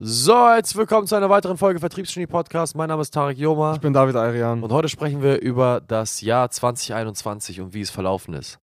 So, 0.00 0.48
jetzt 0.54 0.76
willkommen 0.76 1.08
zu 1.08 1.16
einer 1.16 1.28
weiteren 1.28 1.58
Folge 1.58 1.80
Vertriebsgenie 1.80 2.28
Podcast. 2.28 2.76
Mein 2.76 2.88
Name 2.88 3.02
ist 3.02 3.10
Tarek 3.12 3.36
Joma 3.36 3.74
Ich 3.74 3.80
bin 3.80 3.92
David 3.92 4.14
Ayrian. 4.14 4.62
und 4.62 4.70
heute 4.72 4.88
sprechen 4.88 5.22
wir 5.22 5.40
über 5.40 5.80
das 5.80 6.20
Jahr 6.20 6.48
2021 6.52 7.60
und 7.60 7.74
wie 7.74 7.80
es 7.80 7.90
verlaufen 7.90 8.34
ist. 8.34 8.60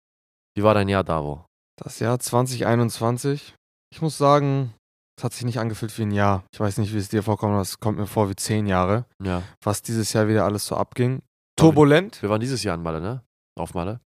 Wie 0.54 0.62
war 0.62 0.74
dein 0.74 0.90
Jahr, 0.90 1.04
Davo? 1.04 1.46
Das 1.82 2.00
Jahr 2.00 2.18
2021, 2.18 3.54
ich 3.90 4.02
muss 4.02 4.18
sagen, 4.18 4.74
es 5.16 5.24
hat 5.24 5.32
sich 5.32 5.46
nicht 5.46 5.58
angefühlt 5.58 5.96
wie 5.96 6.02
ein 6.02 6.10
Jahr. 6.10 6.44
Ich 6.52 6.60
weiß 6.60 6.76
nicht, 6.76 6.92
wie 6.92 6.98
es 6.98 7.08
dir 7.08 7.22
vorkommt, 7.22 7.52
aber 7.54 7.62
es 7.62 7.80
kommt 7.80 7.96
mir 7.98 8.06
vor 8.06 8.28
wie 8.28 8.36
zehn 8.36 8.66
Jahre, 8.66 9.06
Ja. 9.22 9.42
was 9.64 9.80
dieses 9.80 10.12
Jahr 10.12 10.28
wieder 10.28 10.44
alles 10.44 10.66
so 10.66 10.76
abging. 10.76 11.22
Turbulent. 11.56 12.20
Wir 12.20 12.28
waren 12.28 12.40
dieses 12.42 12.62
Jahr 12.62 12.74
in 12.74 12.82
Malle, 12.82 13.00
ne? 13.00 13.22
Auf 13.58 13.72
Malle. 13.72 14.00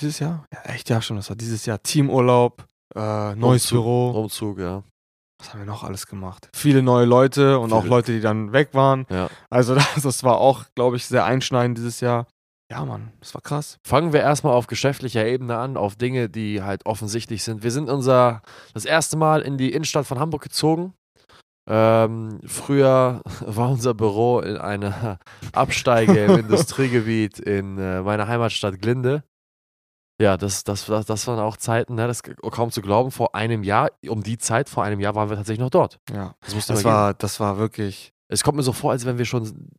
Dieses 0.00 0.18
Jahr? 0.18 0.44
Ja, 0.52 0.62
echt, 0.72 0.90
ja, 0.90 1.00
schon. 1.00 1.18
Das 1.18 1.28
war 1.28 1.36
dieses 1.36 1.66
Jahr 1.66 1.80
Teamurlaub, 1.80 2.64
äh, 2.96 3.36
neues 3.36 3.62
Umzug. 3.70 3.76
Büro. 3.84 4.10
Umzug, 4.10 4.58
ja. 4.58 4.82
Was 5.44 5.52
haben 5.52 5.60
wir 5.60 5.66
noch 5.66 5.84
alles 5.84 6.06
gemacht? 6.06 6.48
Viele 6.54 6.82
neue 6.82 7.04
Leute 7.04 7.58
und 7.58 7.70
auch 7.74 7.82
Viele. 7.82 7.90
Leute, 7.90 8.12
die 8.12 8.20
dann 8.22 8.52
weg 8.54 8.70
waren. 8.72 9.04
ja. 9.10 9.28
Also 9.50 9.74
das, 9.94 10.02
das 10.02 10.24
war 10.24 10.38
auch, 10.38 10.64
glaube 10.74 10.96
ich, 10.96 11.04
sehr 11.06 11.26
einschneidend 11.26 11.76
dieses 11.76 12.00
Jahr. 12.00 12.26
Ja, 12.70 12.82
Mann, 12.86 13.12
das 13.20 13.34
war 13.34 13.42
krass. 13.42 13.78
Fangen 13.86 14.14
wir 14.14 14.20
erstmal 14.20 14.54
auf 14.54 14.68
geschäftlicher 14.68 15.26
Ebene 15.26 15.58
an, 15.58 15.76
auf 15.76 15.96
Dinge, 15.96 16.30
die 16.30 16.62
halt 16.62 16.86
offensichtlich 16.86 17.44
sind. 17.44 17.62
Wir 17.62 17.70
sind 17.70 17.90
unser 17.90 18.40
das 18.72 18.86
erste 18.86 19.18
Mal 19.18 19.42
in 19.42 19.58
die 19.58 19.72
Innenstadt 19.72 20.06
von 20.06 20.18
Hamburg 20.18 20.42
gezogen. 20.42 20.94
Ähm, 21.68 22.40
früher 22.46 23.20
war 23.40 23.68
unser 23.70 23.92
Büro 23.92 24.40
in 24.40 24.56
einer 24.56 25.18
Absteige 25.52 26.24
im 26.24 26.38
Industriegebiet 26.38 27.38
in 27.38 27.76
äh, 27.76 28.00
meiner 28.00 28.28
Heimatstadt 28.28 28.80
Glinde. 28.80 29.24
Ja, 30.20 30.36
das, 30.36 30.62
das, 30.64 30.86
das, 30.86 31.06
das 31.06 31.26
waren 31.26 31.40
auch 31.40 31.56
Zeiten, 31.56 31.96
ne? 31.96 32.06
das 32.06 32.20
ist 32.20 32.36
kaum 32.52 32.70
zu 32.70 32.80
glauben. 32.82 33.10
Vor 33.10 33.34
einem 33.34 33.64
Jahr, 33.64 33.90
um 34.08 34.22
die 34.22 34.38
Zeit, 34.38 34.68
vor 34.68 34.84
einem 34.84 35.00
Jahr 35.00 35.14
waren 35.14 35.28
wir 35.28 35.36
tatsächlich 35.36 35.60
noch 35.62 35.70
dort. 35.70 35.98
Ja, 36.12 36.34
Das 36.40 36.54
musste 36.54 36.72
das 36.72 36.82
gehen. 36.82 36.90
war, 36.92 37.14
das 37.14 37.40
war 37.40 37.58
wirklich 37.58 38.12
Es 38.28 38.44
kommt 38.44 38.56
mir 38.56 38.62
so 38.62 38.72
vor, 38.72 38.92
als 38.92 39.04
wenn 39.06 39.18
wir 39.18 39.24
schon 39.24 39.70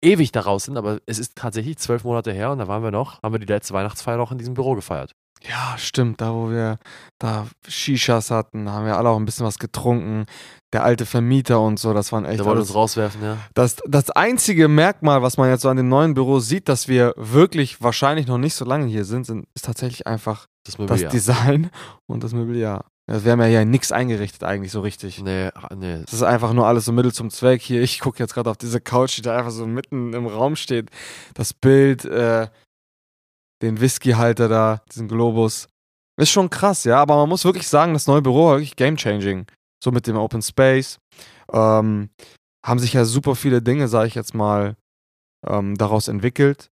ewig 0.00 0.32
daraus 0.32 0.64
sind, 0.64 0.76
aber 0.76 0.98
es 1.06 1.18
ist 1.18 1.36
tatsächlich 1.36 1.78
zwölf 1.78 2.04
Monate 2.04 2.32
her 2.32 2.50
und 2.50 2.58
da 2.58 2.68
waren 2.68 2.82
wir 2.82 2.90
noch, 2.90 3.22
haben 3.22 3.32
wir 3.34 3.38
die 3.38 3.46
letzte 3.46 3.74
Weihnachtsfeier 3.74 4.16
noch 4.16 4.32
in 4.32 4.38
diesem 4.38 4.54
Büro 4.54 4.74
gefeiert. 4.74 5.12
Ja, 5.48 5.74
stimmt. 5.76 6.20
Da, 6.20 6.32
wo 6.32 6.50
wir 6.50 6.78
da 7.18 7.46
Shishas 7.66 8.30
hatten, 8.30 8.70
haben 8.70 8.86
wir 8.86 8.96
alle 8.96 9.08
auch 9.08 9.16
ein 9.18 9.24
bisschen 9.24 9.46
was 9.46 9.58
getrunken. 9.58 10.26
Der 10.72 10.84
alte 10.84 11.04
Vermieter 11.04 11.60
und 11.60 11.78
so, 11.78 11.92
das 11.92 12.12
waren 12.12 12.24
echt. 12.24 12.38
Der 12.38 12.46
wollte 12.46 12.58
alles- 12.60 12.68
uns 12.70 12.76
rauswerfen, 12.76 13.22
ja. 13.22 13.36
das, 13.54 13.76
das 13.86 14.10
einzige 14.10 14.68
Merkmal, 14.68 15.20
was 15.20 15.36
man 15.36 15.50
jetzt 15.50 15.62
so 15.62 15.68
an 15.68 15.76
dem 15.76 15.88
neuen 15.88 16.14
Büro 16.14 16.38
sieht, 16.40 16.68
dass 16.68 16.88
wir 16.88 17.12
wirklich 17.16 17.82
wahrscheinlich 17.82 18.26
noch 18.26 18.38
nicht 18.38 18.54
so 18.54 18.64
lange 18.64 18.86
hier 18.86 19.04
sind, 19.04 19.26
sind 19.26 19.46
ist 19.54 19.64
tatsächlich 19.66 20.06
einfach 20.06 20.46
Das 20.64 20.74
das 20.74 20.78
Mobiliar. 20.78 21.10
Design 21.10 21.70
und 22.06 22.24
das 22.24 22.32
Mobiliar. 22.32 22.86
Ja, 23.10 23.24
Wir 23.24 23.32
haben 23.32 23.40
ja 23.40 23.46
hier 23.46 23.64
nichts 23.64 23.90
eingerichtet 23.92 24.44
eigentlich 24.44 24.70
so 24.72 24.80
richtig. 24.80 25.20
Nee, 25.22 25.48
ah, 25.54 25.74
nee. 25.74 26.00
Das 26.04 26.14
ist 26.14 26.22
einfach 26.22 26.52
nur 26.52 26.66
alles 26.68 26.84
so 26.86 26.92
Mittel 26.92 27.12
zum 27.12 27.30
Zweck. 27.30 27.60
Hier, 27.60 27.82
ich 27.82 27.98
gucke 27.98 28.20
jetzt 28.20 28.32
gerade 28.32 28.48
auf 28.48 28.56
diese 28.56 28.80
Couch, 28.80 29.18
die 29.18 29.22
da 29.22 29.36
einfach 29.36 29.50
so 29.50 29.66
mitten 29.66 30.12
im 30.14 30.26
Raum 30.26 30.54
steht. 30.56 30.88
Das 31.34 31.52
Bild, 31.52 32.04
äh, 32.04 32.46
den 33.62 33.80
Whiskyhalter 33.80 34.48
da, 34.48 34.82
diesen 34.90 35.08
Globus. 35.08 35.68
Ist 36.20 36.30
schon 36.30 36.50
krass, 36.50 36.84
ja, 36.84 37.00
aber 37.00 37.16
man 37.16 37.28
muss 37.28 37.44
wirklich 37.44 37.66
sagen, 37.68 37.94
das 37.94 38.06
neue 38.06 38.22
Büro 38.22 38.46
war 38.46 38.56
wirklich 38.56 38.76
game-changing. 38.76 39.46
So 39.82 39.90
mit 39.90 40.06
dem 40.06 40.16
Open 40.16 40.42
Space. 40.42 40.98
Ähm, 41.52 42.10
haben 42.64 42.78
sich 42.78 42.92
ja 42.92 43.04
super 43.04 43.34
viele 43.34 43.62
Dinge, 43.62 43.88
sage 43.88 44.08
ich 44.08 44.14
jetzt 44.14 44.34
mal, 44.34 44.76
ähm, 45.46 45.76
daraus 45.76 46.08
entwickelt. 46.08 46.70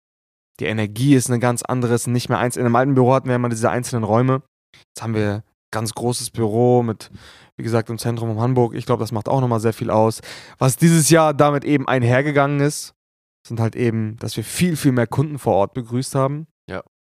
Die 0.61 0.67
Energie 0.67 1.15
ist 1.15 1.29
eine 1.29 1.41
ganz 1.41 1.63
andere, 1.63 1.99
sind 1.99 2.13
nicht 2.13 2.29
mehr 2.29 2.39
eins. 2.39 2.57
In 2.57 2.65
dem 2.65 2.77
alten 2.77 2.95
Büro 2.95 3.13
hatten 3.13 3.29
wir 3.29 3.35
immer 3.35 3.49
diese 3.49 3.71
einzelnen 3.71 4.05
Räume. 4.05 4.43
Jetzt 4.77 5.03
haben 5.03 5.15
wir 5.15 5.33
ein 5.33 5.43
ganz 5.73 5.93
großes 5.95 6.31
Büro 6.31 6.83
mit, 6.83 7.11
wie 7.57 7.65
gesagt, 7.65 7.91
im 7.91 7.99
Zentrum 7.99 8.31
von 8.31 8.41
Hamburg. 8.41 8.75
Ich 8.75 8.87
glaube, 8.87 9.03
das 9.03 9.13
macht 9.13 9.29
auch 9.29 9.41
nochmal 9.41 9.61
sehr 9.61 9.73
viel 9.73 9.91
aus. 9.91 10.21
Was 10.59 10.77
dieses 10.77 11.11
Jahr 11.11 11.35
damit 11.35 11.65
eben 11.65 11.89
einhergegangen 11.89 12.61
ist, 12.61 12.95
sind 13.47 13.61
halt 13.61 13.75
eben, 13.77 14.17
dass 14.19 14.37
wir 14.37 14.45
viel, 14.45 14.77
viel 14.77 14.93
mehr 14.93 15.09
Kunden 15.09 15.39
vor 15.39 15.55
Ort 15.55 15.75
begrüßt 15.75 16.15
haben. 16.15 16.47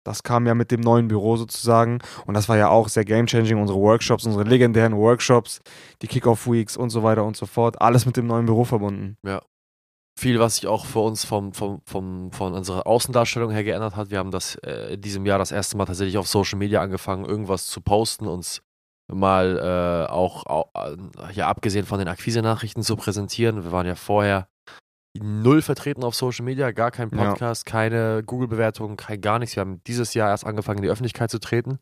Ja. 0.05 0.11
Das 0.11 0.23
kam 0.23 0.47
ja 0.47 0.55
mit 0.55 0.71
dem 0.71 0.81
neuen 0.81 1.07
Büro 1.07 1.37
sozusagen. 1.37 1.99
Und 2.25 2.33
das 2.33 2.49
war 2.49 2.57
ja 2.57 2.69
auch 2.69 2.89
sehr 2.89 3.05
game-changing. 3.05 3.59
Unsere 3.59 3.79
Workshops, 3.79 4.25
unsere 4.25 4.43
legendären 4.43 4.95
Workshops, 4.97 5.61
die 6.01 6.07
Kickoff-Weeks 6.07 6.77
und 6.77 6.89
so 6.89 7.03
weiter 7.03 7.23
und 7.23 7.37
so 7.37 7.45
fort. 7.45 7.81
Alles 7.81 8.05
mit 8.05 8.17
dem 8.17 8.27
neuen 8.27 8.45
Büro 8.45 8.63
verbunden. 8.63 9.17
Viel, 10.19 10.39
was 10.39 10.55
sich 10.55 10.67
auch 10.67 10.85
für 10.85 10.99
uns 10.99 11.23
vom, 11.23 11.53
vom, 11.53 11.81
vom, 11.85 12.31
von 12.31 12.53
unserer 12.53 12.85
Außendarstellung 12.85 13.51
her 13.51 13.63
geändert 13.63 13.95
hat. 13.95 14.11
Wir 14.11 14.19
haben 14.19 14.31
das 14.31 14.55
äh, 14.55 14.93
in 14.95 15.01
diesem 15.01 15.25
Jahr 15.25 15.39
das 15.39 15.51
erste 15.51 15.77
Mal 15.77 15.85
tatsächlich 15.85 16.17
auf 16.17 16.27
Social 16.27 16.59
Media 16.59 16.81
angefangen, 16.81 17.25
irgendwas 17.25 17.67
zu 17.67 17.81
posten, 17.81 18.27
uns 18.27 18.61
mal 19.11 19.57
äh, 19.57 20.11
auch, 20.11 20.45
auch 20.45 20.69
äh, 20.75 20.97
ja, 21.33 21.47
abgesehen 21.47 21.85
von 21.85 21.99
den 21.99 22.07
Akquise-Nachrichten 22.07 22.83
zu 22.83 22.95
präsentieren. 22.95 23.63
Wir 23.63 23.71
waren 23.71 23.87
ja 23.87 23.95
vorher 23.95 24.47
null 25.17 25.61
vertreten 25.61 26.03
auf 26.03 26.15
Social 26.15 26.45
Media, 26.45 26.71
gar 26.71 26.91
kein 26.91 27.09
Ja. 27.09 27.29
Podcast, 27.29 27.65
keine 27.65 28.23
Google-Bewertung, 28.25 28.97
kein 28.97 29.21
gar 29.21 29.39
nichts. 29.39 29.55
Wir 29.55 29.61
haben 29.61 29.83
dieses 29.85 30.13
Jahr 30.13 30.29
erst 30.29 30.45
angefangen, 30.45 30.79
in 30.79 30.83
die 30.83 30.89
Öffentlichkeit 30.89 31.29
zu 31.29 31.39
treten. 31.39 31.79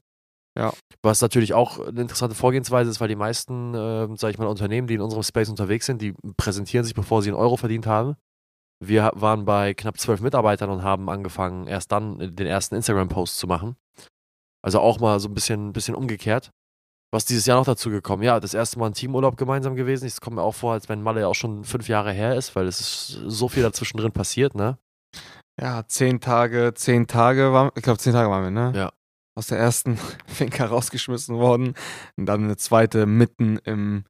Ja. 0.57 0.73
Was 1.03 1.21
natürlich 1.21 1.53
auch 1.53 1.79
eine 1.79 2.01
interessante 2.01 2.35
Vorgehensweise 2.35 2.89
ist, 2.89 2.99
weil 2.99 3.07
die 3.07 3.15
meisten, 3.15 3.73
äh, 3.75 4.07
sage 4.17 4.31
ich 4.31 4.37
mal, 4.39 4.47
Unternehmen, 4.47 4.87
die 4.87 4.95
in 4.95 5.01
unserem 5.01 5.23
Space 5.23 5.49
unterwegs 5.49 5.85
sind, 5.85 6.01
die 6.01 6.13
präsentieren 6.37 6.83
sich, 6.83 6.95
bevor 6.95 7.21
sie 7.21 7.29
einen 7.29 7.37
Euro 7.37 7.55
verdient 7.55 7.85
haben. 7.85 8.15
Wir 8.81 9.11
waren 9.13 9.45
bei 9.45 9.73
knapp 9.73 9.99
zwölf 9.99 10.21
Mitarbeitern 10.21 10.69
und 10.69 10.83
haben 10.83 11.09
angefangen, 11.09 11.67
erst 11.67 11.91
dann 11.91 12.35
den 12.35 12.47
ersten 12.47 12.75
Instagram-Post 12.75 13.37
zu 13.37 13.45
machen. 13.45 13.75
Also 14.61 14.79
auch 14.79 14.99
mal 14.99 15.19
so 15.19 15.29
ein 15.29 15.33
bisschen, 15.33 15.71
bisschen 15.71 15.95
umgekehrt. 15.95 16.51
Was 17.11 17.25
dieses 17.25 17.45
Jahr 17.47 17.57
noch 17.57 17.65
dazu 17.65 17.89
gekommen? 17.89 18.21
Ja, 18.21 18.39
das 18.39 18.53
erste 18.53 18.77
Mal 18.77 18.87
ein 18.87 18.93
Teamurlaub 18.93 19.35
gemeinsam 19.35 19.75
gewesen. 19.75 20.05
Es 20.05 20.21
kommt 20.21 20.35
mir 20.35 20.43
auch 20.43 20.53
vor, 20.53 20.73
als 20.73 20.89
wenn 20.89 21.01
Malle 21.01 21.21
ja 21.21 21.27
auch 21.27 21.35
schon 21.35 21.63
fünf 21.63 21.87
Jahre 21.87 22.11
her 22.11 22.35
ist, 22.35 22.55
weil 22.55 22.67
es 22.67 22.79
ist 22.79 23.19
so 23.25 23.47
viel 23.49 23.63
dazwischen 23.63 23.97
drin 23.97 24.11
passiert, 24.11 24.53
ne? 24.53 24.77
Ja, 25.59 25.83
zehn 25.87 26.21
Tage, 26.21 26.73
zehn 26.75 27.07
Tage 27.07 27.51
waren, 27.51 27.71
ich 27.75 27.81
glaube, 27.81 27.99
zehn 27.99 28.13
Tage 28.13 28.29
waren 28.29 28.43
wir, 28.43 28.51
ne? 28.51 28.73
Ja. 28.77 28.91
Aus 29.35 29.47
der 29.47 29.57
ersten 29.57 29.97
Finca 30.27 30.65
rausgeschmissen 30.65 31.35
worden. 31.37 31.73
Und 32.15 32.25
dann 32.27 32.43
eine 32.43 32.57
zweite 32.57 33.05
mitten 33.07 33.57
im, 33.63 34.05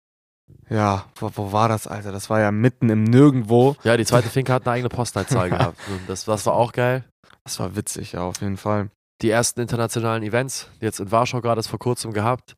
ja, 0.70 1.06
wo, 1.16 1.32
wo 1.36 1.52
war 1.54 1.70
das, 1.70 1.88
Alter? 1.88 2.12
Das 2.12 2.30
war 2.30 2.42
ja 2.42 2.52
mitten 2.52 2.90
im 2.90 3.06
Nirgendwo. 3.06 3.78
Ja, 3.84 3.96
die 3.96 4.06
zweite 4.06 4.28
Finke 4.28 4.52
hat 4.52 4.68
eine 4.68 4.74
eigene 4.74 4.90
Postleitzahl 4.90 5.50
gehabt. 5.52 5.80
Das, 6.08 6.26
das 6.26 6.46
war 6.46 6.54
auch 6.54 6.74
geil. 6.74 7.06
Das 7.46 7.60
war 7.60 7.76
witzig, 7.78 8.12
ja, 8.12 8.22
auf 8.24 8.42
jeden 8.42 8.58
Fall. 8.58 8.90
die 9.22 9.30
ersten 9.30 9.62
internationalen 9.62 10.22
Events, 10.24 10.68
jetzt 10.82 11.00
in 11.00 11.12
Warschau 11.12 11.40
gerade 11.42 11.60
erst 11.60 11.70
vor 11.70 11.80
kurzem 11.80 12.12
gehabt. 12.14 12.56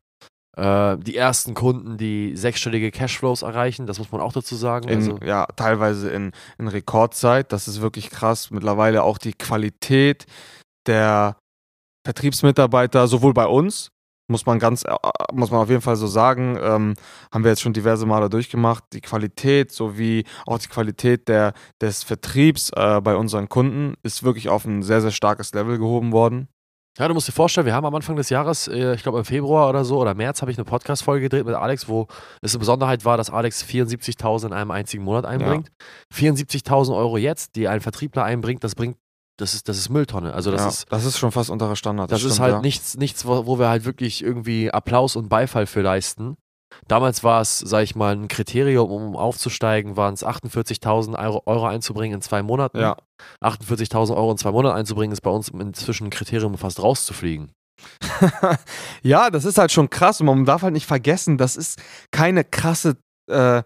Äh, 0.56 0.98
die 0.98 1.16
ersten 1.16 1.54
Kunden, 1.54 1.96
die 1.96 2.36
sechsstellige 2.36 2.90
Cashflows 2.90 3.42
erreichen, 3.42 3.86
das 3.86 3.98
muss 3.98 4.12
man 4.12 4.20
auch 4.20 4.32
dazu 4.32 4.54
sagen. 4.54 4.88
In, 4.88 4.98
also, 4.98 5.18
ja, 5.24 5.46
teilweise 5.56 6.10
in, 6.10 6.32
in 6.58 6.68
Rekordzeit. 6.68 7.52
Das 7.52 7.68
ist 7.68 7.80
wirklich 7.80 8.10
krass. 8.10 8.50
Mittlerweile 8.50 9.02
auch 9.02 9.18
die 9.18 9.32
Qualität 9.32 10.26
der 10.86 11.36
Vertriebsmitarbeiter, 12.04 13.06
sowohl 13.06 13.32
bei 13.32 13.46
uns, 13.46 13.92
muss 14.28 14.46
man 14.46 14.58
ganz, 14.58 14.84
äh, 14.84 14.94
muss 15.32 15.50
man 15.50 15.60
auf 15.60 15.70
jeden 15.70 15.80
Fall 15.80 15.96
so 15.96 16.06
sagen, 16.06 16.58
ähm, 16.60 16.94
haben 17.32 17.44
wir 17.44 17.50
jetzt 17.50 17.62
schon 17.62 17.72
diverse 17.72 18.04
Male 18.06 18.28
durchgemacht. 18.28 18.84
Die 18.92 19.00
Qualität 19.00 19.72
sowie 19.72 20.24
auch 20.46 20.58
die 20.58 20.68
Qualität 20.68 21.28
der, 21.28 21.54
des 21.80 22.02
Vertriebs 22.02 22.70
äh, 22.74 23.00
bei 23.00 23.16
unseren 23.16 23.48
Kunden 23.48 23.94
ist 24.02 24.22
wirklich 24.22 24.48
auf 24.48 24.64
ein 24.64 24.82
sehr, 24.82 25.00
sehr 25.00 25.12
starkes 25.12 25.52
Level 25.54 25.78
gehoben 25.78 26.12
worden. 26.12 26.48
Ja, 26.98 27.08
du 27.08 27.14
musst 27.14 27.26
dir 27.26 27.32
vorstellen, 27.32 27.66
wir 27.66 27.74
haben 27.74 27.86
am 27.86 27.94
Anfang 27.94 28.16
des 28.16 28.28
Jahres, 28.28 28.68
äh, 28.68 28.94
ich 28.94 29.02
glaube 29.02 29.18
im 29.18 29.24
Februar 29.24 29.68
oder 29.70 29.84
so, 29.84 29.98
oder 29.98 30.14
März, 30.14 30.42
habe 30.42 30.50
ich 30.50 30.58
eine 30.58 30.64
Podcast-Folge 30.64 31.22
gedreht 31.22 31.46
mit 31.46 31.54
Alex, 31.54 31.88
wo 31.88 32.06
es 32.42 32.52
eine 32.54 32.58
Besonderheit 32.58 33.04
war, 33.04 33.16
dass 33.16 33.30
Alex 33.30 33.64
74.000 33.64 34.48
in 34.48 34.52
einem 34.52 34.70
einzigen 34.70 35.02
Monat 35.02 35.24
einbringt. 35.24 35.70
74.000 36.14 36.94
Euro 36.94 37.16
jetzt, 37.16 37.56
die 37.56 37.66
ein 37.66 37.80
Vertriebler 37.80 38.24
einbringt, 38.24 38.62
das 38.62 38.74
bringt, 38.74 38.98
das 39.38 39.54
ist, 39.54 39.68
das 39.68 39.78
ist 39.78 39.88
Mülltonne. 39.88 40.34
Also 40.34 40.50
das 40.50 40.60
ja, 40.60 40.68
ist 40.68 40.86
das 40.90 41.04
ist 41.06 41.18
schon 41.18 41.32
fast 41.32 41.48
unterer 41.48 41.76
Standard. 41.76 42.12
Das, 42.12 42.22
ist 42.22 42.34
stimmt, 42.34 42.40
halt 42.40 42.54
ja. 42.56 42.60
nichts, 42.60 42.96
nichts, 42.98 43.24
wo, 43.24 43.46
wo 43.46 43.58
wir 43.58 43.68
halt 43.68 43.86
wirklich 43.86 44.22
irgendwie 44.22 44.70
Applaus 44.70 45.16
und 45.16 45.30
Beifall 45.30 45.66
für 45.66 45.80
leisten. 45.80 46.36
Damals 46.88 47.24
war 47.24 47.40
es, 47.40 47.58
sag 47.58 47.82
ich 47.82 47.94
mal, 47.94 48.14
ein 48.14 48.28
Kriterium, 48.28 48.90
um 48.90 49.16
aufzusteigen, 49.16 49.96
waren 49.96 50.14
es 50.14 50.24
48.000 50.24 51.18
Euro, 51.18 51.42
Euro 51.46 51.66
einzubringen 51.66 52.16
in 52.16 52.22
zwei 52.22 52.42
Monaten. 52.42 52.80
Ja. 52.80 52.96
48.000 53.40 54.16
Euro 54.16 54.32
in 54.32 54.38
zwei 54.38 54.50
Monaten 54.50 54.76
einzubringen, 54.76 55.12
ist 55.12 55.20
bei 55.20 55.30
uns 55.30 55.48
inzwischen 55.48 56.08
ein 56.08 56.10
Kriterium, 56.10 56.52
um 56.52 56.58
fast 56.58 56.82
rauszufliegen. 56.82 57.52
ja, 59.02 59.30
das 59.30 59.44
ist 59.44 59.58
halt 59.58 59.72
schon 59.72 59.90
krass 59.90 60.20
und 60.20 60.26
man 60.26 60.44
darf 60.44 60.62
halt 60.62 60.72
nicht 60.72 60.86
vergessen, 60.86 61.38
das 61.38 61.56
ist 61.56 61.80
keine 62.10 62.44
krasse 62.44 62.96
äh, 63.28 63.62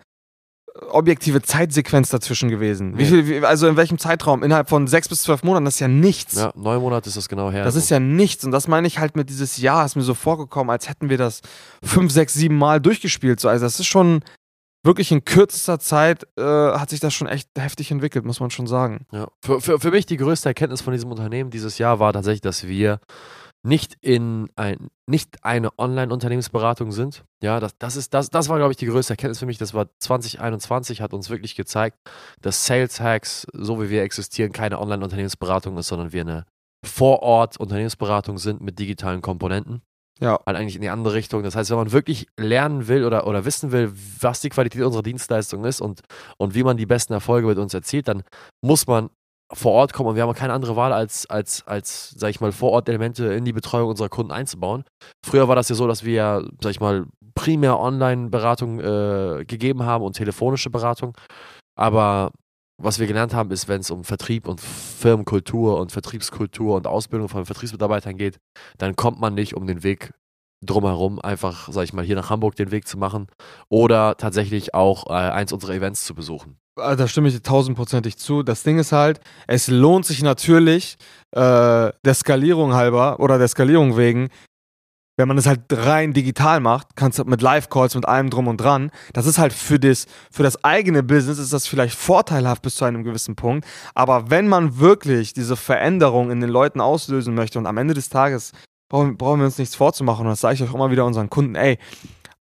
objektive 0.90 1.42
Zeitsequenz 1.42 2.10
dazwischen 2.10 2.48
gewesen. 2.48 2.96
Wie 2.98 3.02
Nee. 3.02 3.08
viel, 3.08 3.26
wie, 3.28 3.44
also 3.46 3.66
in 3.68 3.76
welchem 3.76 3.98
Zeitraum? 3.98 4.42
Innerhalb 4.42 4.68
von 4.68 4.86
sechs 4.86 5.08
bis 5.08 5.22
zwölf 5.22 5.42
Monaten, 5.42 5.64
das 5.64 5.74
ist 5.74 5.80
ja 5.80 5.88
nichts. 5.88 6.34
Ja, 6.36 6.52
neun 6.56 6.80
Monate 6.80 7.08
ist 7.08 7.16
das 7.16 7.28
genau 7.28 7.50
her. 7.50 7.64
Das 7.64 7.76
ist 7.76 7.90
ja 7.90 8.00
nichts 8.00 8.44
und 8.44 8.50
das 8.52 8.68
meine 8.68 8.86
ich 8.86 8.98
halt 8.98 9.16
mit 9.16 9.28
dieses 9.28 9.56
Jahr, 9.58 9.84
ist 9.84 9.96
mir 9.96 10.02
so 10.02 10.14
vorgekommen, 10.14 10.70
als 10.70 10.88
hätten 10.88 11.08
wir 11.08 11.18
das 11.18 11.40
fünf, 11.82 12.12
sechs, 12.12 12.34
sieben 12.34 12.56
Mal 12.56 12.80
durchgespielt. 12.80 13.40
So, 13.40 13.48
also 13.48 13.64
das 13.64 13.78
ist 13.80 13.86
schon 13.86 14.20
wirklich 14.84 15.10
in 15.10 15.24
kürzester 15.24 15.80
Zeit 15.80 16.26
äh, 16.38 16.42
hat 16.42 16.90
sich 16.90 17.00
das 17.00 17.12
schon 17.12 17.26
echt 17.26 17.48
heftig 17.58 17.90
entwickelt, 17.90 18.24
muss 18.24 18.38
man 18.40 18.50
schon 18.50 18.66
sagen. 18.68 19.06
Ja. 19.12 19.26
Für, 19.44 19.60
für, 19.60 19.80
für 19.80 19.90
mich 19.90 20.06
die 20.06 20.16
größte 20.16 20.48
Erkenntnis 20.48 20.80
von 20.80 20.92
diesem 20.92 21.10
Unternehmen 21.10 21.50
dieses 21.50 21.78
Jahr 21.78 21.98
war 21.98 22.12
tatsächlich, 22.12 22.42
dass 22.42 22.66
wir 22.68 23.00
nicht 23.62 23.96
in 24.00 24.48
ein, 24.56 24.88
nicht 25.06 25.44
eine 25.44 25.76
Online-Unternehmensberatung 25.78 26.92
sind. 26.92 27.24
Ja, 27.42 27.60
das, 27.60 27.76
das 27.78 27.96
ist, 27.96 28.14
das, 28.14 28.30
das 28.30 28.48
war, 28.48 28.58
glaube 28.58 28.72
ich, 28.72 28.76
die 28.76 28.86
größte 28.86 29.14
Erkenntnis 29.14 29.38
für 29.38 29.46
mich. 29.46 29.58
Das 29.58 29.74
war 29.74 29.88
2021, 29.98 31.00
hat 31.00 31.12
uns 31.12 31.30
wirklich 31.30 31.56
gezeigt, 31.56 31.98
dass 32.40 32.64
Sales 32.64 33.00
Hacks, 33.00 33.46
so 33.52 33.82
wie 33.82 33.90
wir 33.90 34.02
existieren, 34.02 34.52
keine 34.52 34.80
Online-Unternehmensberatung 34.80 35.76
ist, 35.78 35.88
sondern 35.88 36.12
wir 36.12 36.20
eine 36.20 36.44
Vor-Ort-Unternehmensberatung 36.84 38.38
sind 38.38 38.60
mit 38.60 38.78
digitalen 38.78 39.20
Komponenten. 39.20 39.82
Ja. 40.20 40.40
Halt 40.46 40.56
eigentlich 40.56 40.76
in 40.76 40.82
die 40.82 40.88
andere 40.88 41.14
Richtung. 41.14 41.42
Das 41.42 41.56
heißt, 41.56 41.70
wenn 41.70 41.76
man 41.76 41.92
wirklich 41.92 42.26
lernen 42.38 42.88
will 42.88 43.04
oder, 43.04 43.26
oder 43.26 43.44
wissen 43.44 43.70
will, 43.72 43.92
was 44.20 44.40
die 44.40 44.48
Qualität 44.48 44.82
unserer 44.82 45.02
Dienstleistung 45.02 45.64
ist 45.64 45.80
und, 45.80 46.00
und 46.38 46.54
wie 46.54 46.62
man 46.62 46.76
die 46.76 46.86
besten 46.86 47.12
Erfolge 47.12 47.46
mit 47.46 47.58
uns 47.58 47.74
erzielt, 47.74 48.08
dann 48.08 48.22
muss 48.62 48.86
man 48.86 49.10
vor 49.52 49.72
Ort 49.72 49.92
kommen 49.92 50.10
und 50.10 50.16
wir 50.16 50.22
haben 50.22 50.34
keine 50.34 50.52
andere 50.52 50.76
Wahl, 50.76 50.92
als, 50.92 51.26
als, 51.30 51.66
als 51.66 52.10
sag 52.10 52.30
ich 52.30 52.40
mal, 52.40 52.52
vor 52.52 52.72
Ort 52.72 52.88
Elemente 52.88 53.26
in 53.32 53.44
die 53.44 53.52
Betreuung 53.52 53.90
unserer 53.90 54.08
Kunden 54.08 54.32
einzubauen. 54.32 54.84
Früher 55.24 55.48
war 55.48 55.56
das 55.56 55.68
ja 55.68 55.74
so, 55.74 55.86
dass 55.86 56.04
wir 56.04 56.48
sag 56.60 56.70
ich 56.70 56.80
mal, 56.80 57.06
primär 57.34 57.78
Online-Beratung 57.78 58.80
äh, 58.80 59.44
gegeben 59.44 59.84
haben 59.84 60.04
und 60.04 60.16
telefonische 60.16 60.70
Beratung. 60.70 61.16
Aber 61.78 62.32
was 62.82 62.98
wir 62.98 63.06
gelernt 63.06 63.34
haben, 63.34 63.50
ist, 63.50 63.68
wenn 63.68 63.80
es 63.80 63.90
um 63.90 64.04
Vertrieb 64.04 64.48
und 64.48 64.60
Firmenkultur 64.60 65.78
und 65.78 65.92
Vertriebskultur 65.92 66.76
und 66.76 66.86
Ausbildung 66.86 67.28
von 67.28 67.46
Vertriebsmitarbeitern 67.46 68.16
geht, 68.16 68.38
dann 68.78 68.96
kommt 68.96 69.20
man 69.20 69.34
nicht 69.34 69.54
um 69.54 69.66
den 69.66 69.82
Weg 69.82 70.12
drumherum, 70.64 71.20
einfach, 71.20 71.68
sag 71.70 71.84
ich 71.84 71.92
mal, 71.92 72.04
hier 72.04 72.16
nach 72.16 72.30
Hamburg 72.30 72.56
den 72.56 72.70
Weg 72.70 72.88
zu 72.88 72.98
machen 72.98 73.28
oder 73.68 74.16
tatsächlich 74.16 74.74
auch 74.74 75.06
äh, 75.06 75.12
eins 75.12 75.52
unserer 75.52 75.74
Events 75.74 76.04
zu 76.04 76.14
besuchen. 76.14 76.58
Äh, 76.78 76.96
Da 76.96 77.08
stimme 77.08 77.28
ich 77.28 77.34
dir 77.34 77.42
tausendprozentig 77.42 78.16
zu. 78.16 78.42
Das 78.42 78.62
Ding 78.62 78.78
ist 78.78 78.92
halt, 78.92 79.20
es 79.46 79.68
lohnt 79.68 80.06
sich 80.06 80.22
natürlich 80.22 80.96
äh, 81.32 81.38
der 81.40 82.14
Skalierung 82.14 82.74
halber 82.74 83.20
oder 83.20 83.38
der 83.38 83.48
Skalierung 83.48 83.96
wegen, 83.96 84.28
wenn 85.18 85.28
man 85.28 85.38
es 85.38 85.46
halt 85.46 85.62
rein 85.70 86.12
digital 86.12 86.60
macht, 86.60 86.88
kannst 86.94 87.18
du 87.18 87.24
mit 87.24 87.40
Live-Calls, 87.40 87.94
mit 87.94 88.06
allem 88.06 88.28
drum 88.28 88.48
und 88.48 88.58
dran. 88.58 88.90
Das 89.14 89.24
ist 89.24 89.38
halt 89.38 89.54
für 89.54 89.78
das, 89.80 90.06
für 90.30 90.42
das 90.42 90.62
eigene 90.62 91.02
Business 91.02 91.38
ist 91.38 91.54
das 91.54 91.66
vielleicht 91.66 91.96
vorteilhaft 91.96 92.60
bis 92.60 92.74
zu 92.74 92.84
einem 92.84 93.02
gewissen 93.02 93.34
Punkt. 93.34 93.66
Aber 93.94 94.28
wenn 94.30 94.46
man 94.46 94.78
wirklich 94.78 95.32
diese 95.32 95.56
Veränderung 95.56 96.30
in 96.30 96.40
den 96.40 96.50
Leuten 96.50 96.82
auslösen 96.82 97.34
möchte 97.34 97.58
und 97.58 97.66
am 97.66 97.78
Ende 97.78 97.94
des 97.94 98.10
Tages 98.10 98.52
brauchen, 98.90 99.16
brauchen 99.16 99.40
wir 99.40 99.46
uns 99.46 99.56
nichts 99.56 99.74
vorzumachen, 99.74 100.26
und 100.26 100.32
das 100.32 100.42
sage 100.42 100.56
ich 100.56 100.62
auch 100.62 100.74
immer 100.74 100.90
wieder 100.90 101.06
unseren 101.06 101.30
Kunden, 101.30 101.54
ey, 101.54 101.78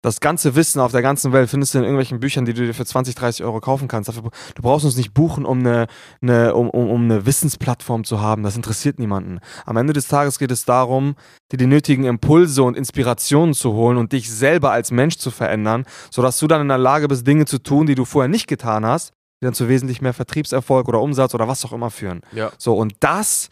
das 0.01 0.21
ganze 0.21 0.55
Wissen 0.55 0.79
auf 0.79 0.91
der 0.91 1.01
ganzen 1.01 1.33
Welt 1.33 1.49
findest 1.49 1.73
du 1.73 1.79
in 1.79 1.83
irgendwelchen 1.83 2.19
Büchern, 2.19 2.45
die 2.45 2.53
du 2.53 2.65
dir 2.65 2.73
für 2.73 2.85
20, 2.85 3.15
30 3.15 3.43
Euro 3.43 3.59
kaufen 3.59 3.87
kannst. 3.87 4.07
Dafür, 4.07 4.31
du 4.55 4.61
brauchst 4.61 4.85
uns 4.85 4.95
nicht 4.95 5.13
buchen, 5.13 5.45
um 5.45 5.59
eine, 5.59 5.87
eine, 6.21 6.55
um, 6.55 6.69
um, 6.69 6.89
um 6.89 7.03
eine 7.03 7.25
Wissensplattform 7.25 8.05
zu 8.05 8.21
haben. 8.21 8.43
Das 8.43 8.55
interessiert 8.55 8.97
niemanden. 8.97 9.39
Am 9.65 9.75
Ende 9.75 9.91
des 9.91 10.07
Tages 10.07 10.39
geht 10.39 10.51
es 10.51 10.63
darum, 10.63 11.15
dir 11.51 11.57
die 11.57 11.67
nötigen 11.67 12.05
Impulse 12.05 12.63
und 12.63 12.77
Inspirationen 12.77 13.53
zu 13.53 13.73
holen 13.73 13.97
und 13.97 14.13
dich 14.13 14.31
selber 14.31 14.71
als 14.71 14.91
Mensch 14.91 15.17
zu 15.17 15.31
verändern, 15.31 15.85
sodass 16.11 16.39
du 16.39 16.47
dann 16.47 16.61
in 16.61 16.69
der 16.69 16.77
Lage 16.77 17.09
bist, 17.09 17.27
Dinge 17.27 17.45
zu 17.45 17.59
tun, 17.59 17.85
die 17.85 17.95
du 17.95 18.05
vorher 18.05 18.29
nicht 18.29 18.47
getan 18.47 18.85
hast, 18.85 19.11
die 19.41 19.45
dann 19.45 19.53
zu 19.53 19.67
wesentlich 19.67 20.01
mehr 20.01 20.13
Vertriebserfolg 20.13 20.87
oder 20.87 21.01
Umsatz 21.01 21.33
oder 21.33 21.49
was 21.49 21.65
auch 21.65 21.73
immer 21.73 21.89
führen. 21.89 22.21
Ja. 22.31 22.51
So, 22.57 22.77
und 22.77 22.93
das 23.01 23.49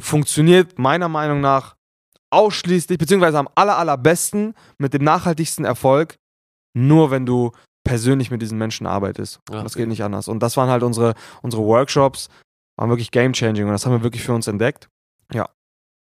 funktioniert 0.00 0.78
meiner 0.78 1.08
Meinung 1.08 1.40
nach 1.40 1.74
ausschließlich, 2.30 2.98
beziehungsweise 2.98 3.38
am 3.38 3.48
aller, 3.54 3.78
allerbesten 3.78 4.54
mit 4.78 4.94
dem 4.94 5.04
nachhaltigsten 5.04 5.64
Erfolg, 5.64 6.16
nur 6.74 7.10
wenn 7.10 7.26
du 7.26 7.52
persönlich 7.84 8.30
mit 8.30 8.42
diesen 8.42 8.58
Menschen 8.58 8.86
arbeitest. 8.86 9.40
Ja. 9.50 9.62
das 9.62 9.74
geht 9.74 9.88
nicht 9.88 10.02
anders. 10.02 10.28
Und 10.28 10.42
das 10.42 10.56
waren 10.56 10.68
halt 10.68 10.82
unsere, 10.82 11.14
unsere 11.42 11.64
Workshops, 11.64 12.28
waren 12.76 12.90
wirklich 12.90 13.10
game-changing 13.10 13.64
und 13.64 13.72
das 13.72 13.86
haben 13.86 13.92
wir 13.92 14.02
wirklich 14.02 14.22
für 14.22 14.34
uns 14.34 14.46
entdeckt. 14.46 14.88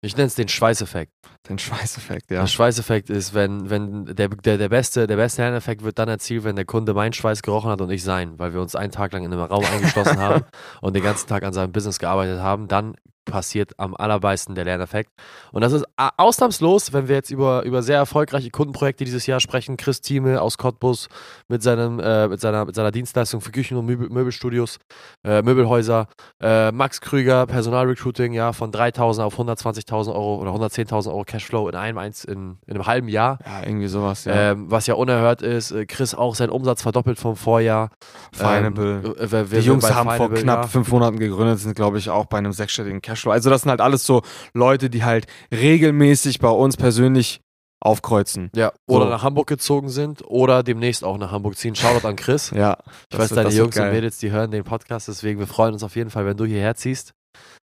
Ich 0.06 0.17
nenne 0.17 0.26
es 0.26 0.34
den 0.34 0.49
Schweißeffekt. 0.49 1.12
Den 1.49 1.58
Schweißeffekt, 1.58 2.31
ja. 2.31 2.40
Der 2.40 2.46
Schweißeffekt 2.46 3.11
ist, 3.11 3.34
wenn, 3.34 3.70
wenn 3.70 4.05
der, 4.05 4.28
der, 4.28 4.58
der, 4.58 4.69
beste, 4.69 5.06
der 5.06 5.17
beste 5.17 5.43
Lerneffekt 5.43 5.82
wird 5.82 5.99
dann 5.99 6.08
erzielt, 6.08 6.44
wenn 6.44 6.55
der 6.55 6.64
Kunde 6.64 6.93
meinen 6.94 7.12
Schweiß 7.12 7.43
gerochen 7.43 7.70
hat 7.70 7.81
und 7.81 7.90
ich 7.90 8.05
sein, 8.05 8.38
weil 8.38 8.52
wir 8.52 8.61
uns 8.61 8.76
einen 8.76 8.93
Tag 8.93 9.12
lang 9.12 9.25
in 9.25 9.32
einem 9.32 9.43
Raum 9.43 9.64
eingeschlossen 9.64 10.19
haben 10.19 10.44
und 10.81 10.94
den 10.94 11.02
ganzen 11.02 11.26
Tag 11.28 11.43
an 11.44 11.52
seinem 11.52 11.73
Business 11.73 11.99
gearbeitet 11.99 12.40
haben. 12.40 12.69
Dann 12.69 12.94
passiert 13.26 13.73
am 13.78 13.94
allermeisten 13.94 14.55
der 14.55 14.64
Lerneffekt. 14.64 15.11
Und 15.52 15.61
das 15.61 15.73
ist 15.73 15.84
a- 15.96 16.11
ausnahmslos, 16.17 16.93
wenn 16.93 17.08
wir 17.08 17.17
jetzt 17.17 17.31
über, 17.31 17.62
über 17.64 17.82
sehr 17.82 17.96
erfolgreiche 17.99 18.50
Kundenprojekte 18.50 19.05
dieses 19.05 19.26
Jahr 19.26 19.40
sprechen. 19.40 19.76
Chris 19.76 20.00
Thieme 20.00 20.40
aus 20.40 20.56
Cottbus 20.56 21.08
mit, 21.49 21.62
seinem, 21.62 22.00
äh, 22.00 22.28
mit, 22.28 22.40
seiner, 22.40 22.64
mit 22.64 22.75
seiner 22.75 22.90
Dienstleistung 22.90 23.40
für 23.40 23.50
Küchen- 23.52 23.76
und 23.76 23.84
Möbel, 23.87 24.08
Möbelstudios, 24.08 24.78
äh, 25.25 25.43
Möbelhäuser. 25.43 26.06
Äh, 26.40 26.73
Max 26.73 27.00
Krüger, 27.00 27.46
Personalrecruiting, 27.46 28.32
ja, 28.32 28.52
von 28.52 28.70
3.000 28.73 29.23
auf 29.23 29.38
120.000 29.38 30.08
Euro 30.14 30.37
oder 30.37 30.52
110.000 30.52 31.08
Euro 31.08 31.25
Cashflow 31.25 31.69
in 31.69 31.75
einem, 31.75 31.99
eins, 31.99 32.25
in, 32.25 32.58
in 32.67 32.75
einem 32.75 32.87
halben 32.87 33.08
Jahr. 33.08 33.38
Ja, 33.44 33.67
irgendwie 33.67 33.88
sowas, 33.88 34.25
ja. 34.25 34.52
Ähm, 34.52 34.70
was 34.70 34.87
ja 34.87 34.94
unerhört 34.94 35.43
ist, 35.43 35.73
äh, 35.73 35.84
Chris 35.87 36.14
auch 36.14 36.34
seinen 36.34 36.50
Umsatz 36.50 36.82
verdoppelt 36.82 37.19
vom 37.19 37.37
Vorjahr. 37.37 37.90
Fineable. 38.32 39.02
Ähm, 39.05 39.14
äh, 39.26 39.32
wir- 39.32 39.50
wir 39.50 39.61
die 39.61 39.67
Jungs 39.67 39.93
haben 39.93 40.05
vor 40.06 40.14
Fineable, 40.14 40.43
knapp 40.43 40.62
ja. 40.62 40.69
fünf 40.69 40.90
Monaten 40.93 41.19
gegründet, 41.19 41.58
sind, 41.58 41.75
glaube 41.75 41.99
ich, 41.99 42.08
auch 42.08 42.26
bei 42.26 42.38
einem 42.38 42.52
sechsstelligen 42.52 43.00
Cashflow. 43.02 43.16
Also, 43.27 43.51
das 43.51 43.63
sind 43.63 43.71
halt 43.71 43.81
alles 43.81 44.05
so 44.05 44.23
Leute, 44.55 44.91
die 44.91 45.05
halt 45.05 45.27
regelmäßig 45.53 46.39
bei 46.39 46.49
uns 46.51 46.77
persönlich 46.77 47.41
aufkreuzen. 47.81 48.51
Ja, 48.57 48.73
oder 48.89 49.05
So. 49.05 49.11
nach 49.11 49.23
Hamburg 49.23 49.47
gezogen 49.49 49.89
sind 49.91 50.23
oder 50.27 50.63
demnächst 50.63 51.05
auch 51.05 51.19
nach 51.19 51.31
Hamburg 51.31 51.57
ziehen. 51.57 51.75
Shoutout 51.75 52.07
an 52.09 52.17
Chris. 52.17 52.51
Ja. 52.55 52.79
Ich 53.13 53.19
weiß, 53.19 53.29
deine 53.31 53.51
Jungs 53.51 53.77
und 53.79 53.91
Mädels, 53.91 54.19
die 54.19 54.31
hören 54.31 54.51
den 54.51 54.65
Podcast, 54.65 55.09
deswegen 55.09 55.39
wir 55.39 55.47
freuen 55.47 55.75
uns 55.75 55.83
auf 55.83 55.95
jeden 55.95 56.11
Fall, 56.11 56.25
wenn 56.27 56.37
du 56.37 56.45
hierher 56.47 56.75
ziehst. 56.75 57.13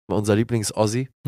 Unser 0.09 0.35
Lieblings-Ossi. 0.37 1.09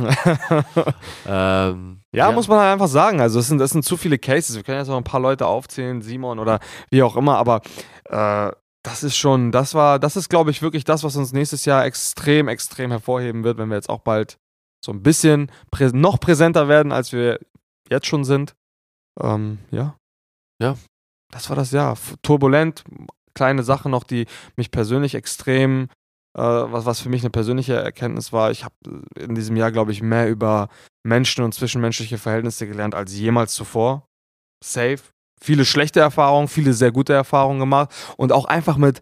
Ähm, 1.27 2.01
Ja, 2.15 2.31
muss 2.31 2.47
man 2.47 2.59
halt 2.59 2.73
einfach 2.73 2.87
sagen. 2.87 3.19
Also, 3.21 3.39
es 3.39 3.47
sind, 3.47 3.59
sind 3.65 3.83
zu 3.83 3.97
viele 3.97 4.17
Cases. 4.17 4.55
Wir 4.55 4.63
können 4.63 4.79
jetzt 4.79 4.87
noch 4.87 4.97
ein 4.97 5.03
paar 5.03 5.19
Leute 5.19 5.45
aufzählen, 5.45 6.01
Simon 6.01 6.39
oder 6.39 6.59
wie 6.89 7.03
auch 7.03 7.15
immer, 7.15 7.37
aber 7.37 7.61
äh, 8.09 8.51
das 8.83 9.03
ist 9.03 9.17
schon, 9.17 9.51
das 9.51 9.73
war, 9.73 9.99
das 9.99 10.15
ist, 10.15 10.29
glaube 10.29 10.51
ich, 10.51 10.61
wirklich 10.61 10.83
das, 10.83 11.03
was 11.03 11.15
uns 11.15 11.33
nächstes 11.33 11.65
Jahr 11.65 11.85
extrem, 11.85 12.47
extrem 12.47 12.91
hervorheben 12.91 13.43
wird, 13.43 13.57
wenn 13.57 13.69
wir 13.69 13.75
jetzt 13.75 13.89
auch 13.89 13.99
bald 13.99 14.37
so 14.83 14.91
ein 14.93 15.03
bisschen 15.03 15.51
prä 15.71 15.89
noch 15.93 16.19
präsenter 16.19 16.67
werden, 16.67 16.91
als 16.91 17.11
wir 17.11 17.39
jetzt 17.89 18.07
schon 18.07 18.23
sind. 18.23 18.55
Ähm, 19.19 19.59
ja. 19.71 19.97
Ja. 20.61 20.77
Das 21.31 21.49
war 21.49 21.55
das 21.55 21.71
Jahr. 21.71 21.97
Turbulent, 22.21 22.83
kleine 23.35 23.63
Sachen 23.63 23.91
noch, 23.91 24.03
die 24.03 24.25
mich 24.55 24.71
persönlich 24.71 25.13
extrem, 25.13 25.89
äh, 26.37 26.41
was, 26.41 26.85
was 26.85 27.01
für 27.01 27.09
mich 27.09 27.21
eine 27.21 27.29
persönliche 27.29 27.75
Erkenntnis 27.75 28.31
war. 28.31 28.51
Ich 28.51 28.63
habe 28.63 28.75
in 29.15 29.35
diesem 29.35 29.57
Jahr, 29.57 29.71
glaube 29.71 29.91
ich, 29.91 30.01
mehr 30.01 30.29
über 30.29 30.69
Menschen 31.05 31.43
und 31.43 31.53
zwischenmenschliche 31.53 32.17
Verhältnisse 32.17 32.67
gelernt 32.67 32.95
als 32.95 33.13
jemals 33.13 33.53
zuvor. 33.53 34.07
Safe. 34.63 35.01
Viele 35.41 35.65
schlechte 35.65 35.99
Erfahrungen, 35.99 36.47
viele 36.47 36.73
sehr 36.73 36.91
gute 36.91 37.13
Erfahrungen 37.13 37.59
gemacht 37.59 37.93
und 38.17 38.31
auch 38.31 38.45
einfach 38.45 38.77
mit 38.77 39.01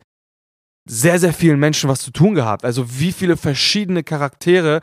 sehr, 0.90 1.20
sehr 1.20 1.34
vielen 1.34 1.60
Menschen 1.60 1.90
was 1.90 2.02
zu 2.02 2.12
tun 2.12 2.36
gehabt. 2.36 2.64
Also 2.64 3.00
wie 3.00 3.12
viele 3.12 3.38
verschiedene 3.38 4.04
Charaktere 4.04 4.82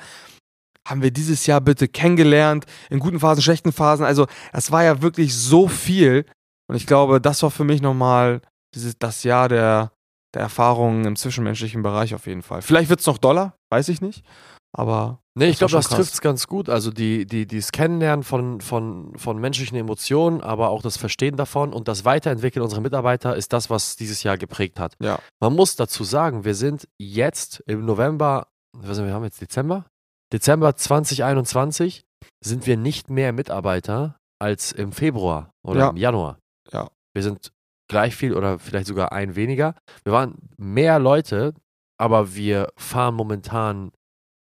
haben 0.86 1.02
wir 1.02 1.10
dieses 1.10 1.46
Jahr 1.46 1.60
bitte 1.60 1.88
kennengelernt, 1.88 2.66
in 2.90 2.98
guten 2.98 3.20
Phasen, 3.20 3.42
schlechten 3.42 3.72
Phasen. 3.72 4.04
Also 4.04 4.26
das 4.52 4.70
war 4.70 4.84
ja 4.84 5.00
wirklich 5.00 5.34
so 5.34 5.66
viel 5.66 6.26
und 6.66 6.76
ich 6.76 6.86
glaube, 6.86 7.20
das 7.20 7.42
war 7.42 7.50
für 7.50 7.64
mich 7.64 7.80
nochmal 7.80 8.40
dieses, 8.74 8.98
das 8.98 9.22
Jahr 9.24 9.48
der, 9.48 9.92
der 10.34 10.42
Erfahrungen 10.42 11.04
im 11.04 11.16
zwischenmenschlichen 11.16 11.82
Bereich 11.82 12.14
auf 12.14 12.26
jeden 12.26 12.42
Fall. 12.42 12.62
Vielleicht 12.62 12.90
wird 12.90 13.00
es 13.00 13.06
noch 13.06 13.18
doller, 13.18 13.56
weiß 13.70 13.88
ich 13.88 14.00
nicht, 14.00 14.24
aber 14.72 15.20
Nee, 15.36 15.46
ich 15.46 15.58
Das 15.58 15.70
glaube, 15.70 15.82
das 15.82 15.88
trifft 15.88 16.12
es 16.14 16.20
ganz 16.20 16.46
gut. 16.46 16.68
Also 16.68 16.92
die, 16.92 17.26
die, 17.26 17.46
dieses 17.46 17.72
Kennenlernen 17.72 18.22
von, 18.22 18.60
von, 18.60 19.16
von 19.18 19.38
menschlichen 19.38 19.76
Emotionen, 19.76 20.40
aber 20.40 20.68
auch 20.70 20.80
das 20.80 20.96
Verstehen 20.96 21.36
davon 21.36 21.72
und 21.72 21.88
das 21.88 22.04
Weiterentwickeln 22.04 22.62
unserer 22.62 22.80
Mitarbeiter 22.80 23.34
ist 23.34 23.52
das, 23.52 23.68
was 23.68 23.96
dieses 23.96 24.22
Jahr 24.22 24.38
geprägt 24.38 24.78
hat. 24.78 24.94
Ja. 25.00 25.18
Man 25.40 25.54
muss 25.54 25.74
dazu 25.74 26.04
sagen, 26.04 26.44
wir 26.44 26.54
sind 26.54 26.88
jetzt 26.98 27.60
im 27.66 27.84
November, 27.84 28.46
was 28.76 28.98
haben 28.98 29.06
wir 29.06 29.14
haben 29.14 29.24
jetzt 29.24 29.40
Dezember? 29.40 29.86
Dezember 30.32 30.76
2021 30.76 32.04
sind 32.42 32.66
wir 32.66 32.76
nicht 32.76 33.10
mehr 33.10 33.32
Mitarbeiter 33.32 34.16
als 34.38 34.70
im 34.72 34.92
Februar 34.92 35.50
oder 35.64 35.80
Ja. 35.80 35.90
im 35.90 35.96
Januar. 35.96 36.38
Ja. 36.72 36.88
Wir 37.12 37.22
sind 37.24 37.50
gleich 37.88 38.14
viel 38.14 38.34
oder 38.34 38.58
vielleicht 38.58 38.86
sogar 38.86 39.12
ein 39.12 39.34
weniger. 39.36 39.74
Wir 40.04 40.12
waren 40.12 40.36
mehr 40.56 40.98
Leute, 40.98 41.54
aber 41.98 42.34
wir 42.34 42.68
fahren 42.76 43.14
momentan 43.14 43.90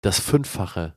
das 0.04 0.20
Fünffache 0.20 0.94